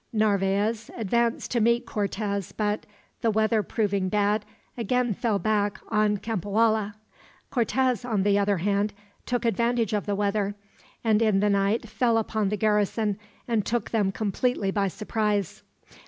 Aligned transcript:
Narvaez 0.11 0.89
advanced 0.97 1.51
to 1.51 1.59
meet 1.59 1.85
Cortez 1.85 2.51
but, 2.53 2.87
the 3.21 3.29
weather 3.29 3.61
proving 3.61 4.09
bad, 4.09 4.45
again 4.75 5.13
fell 5.13 5.37
back 5.37 5.79
on 5.89 6.17
Cempoalla. 6.17 6.95
Cortez, 7.51 8.03
on 8.03 8.23
the 8.23 8.35
other 8.39 8.57
hand, 8.57 8.93
took 9.27 9.45
advantage 9.45 9.93
of 9.93 10.07
the 10.07 10.15
weather, 10.15 10.55
and 11.03 11.21
in 11.21 11.39
the 11.39 11.51
night 11.51 11.87
fell 11.87 12.17
upon 12.17 12.49
the 12.49 12.57
garrison, 12.57 13.19
and 13.47 13.63
took 13.63 13.91
them 13.91 14.11
completely 14.11 14.71
by 14.71 14.87
surprise. 14.87 15.61